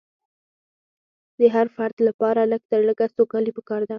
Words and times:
د 1.39 1.41
هر 1.55 1.67
فرد 1.75 1.97
لپاره 2.07 2.41
لږ 2.51 2.61
تر 2.71 2.81
لږه 2.89 3.05
سوکالي 3.17 3.51
پکار 3.57 3.81
ده. 3.83 3.89